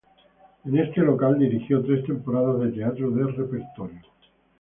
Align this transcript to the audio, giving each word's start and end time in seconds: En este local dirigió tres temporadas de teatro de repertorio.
En 0.65 0.79
este 0.79 1.01
local 1.01 1.37
dirigió 1.37 1.83
tres 1.85 2.03
temporadas 2.07 2.59
de 2.61 2.71
teatro 2.71 3.11
de 3.11 3.23
repertorio. 3.23 4.01